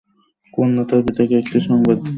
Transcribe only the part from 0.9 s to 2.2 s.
পিতাকে এ সংবাদটি দিল।